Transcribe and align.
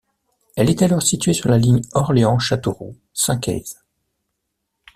Elle 0.55 0.71
est 0.71 0.81
alors 0.81 1.03
située 1.03 1.33
sur 1.33 1.47
la 1.47 1.59
ligne 1.59 1.83
Orléans- 1.91 2.39
Châteauroux- 2.39 2.97
Saincaize. 3.13 3.83